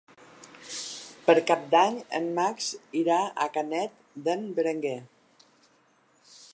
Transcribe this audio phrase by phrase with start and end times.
[1.27, 2.71] Per Cap d'Any en Max
[3.03, 3.95] irà a Canet
[4.29, 4.99] d'en Berenguer.